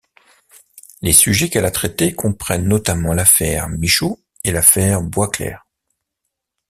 [1.03, 5.67] Les sujets qu'elle a traités comprennent notamment l'affaire Michaud et l'affaire Boisclair.